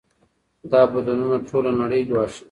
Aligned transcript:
دا 0.71 0.81
بدلونونه 0.93 1.37
ټوله 1.49 1.71
نړۍ 1.81 2.01
ګواښي. 2.09 2.39